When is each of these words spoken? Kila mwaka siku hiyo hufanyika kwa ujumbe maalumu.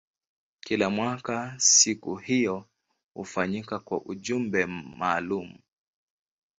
Kila 0.59 0.89
mwaka 0.89 1.55
siku 1.59 2.15
hiyo 2.15 2.65
hufanyika 3.13 3.79
kwa 3.79 4.01
ujumbe 4.05 4.65
maalumu. 4.65 5.59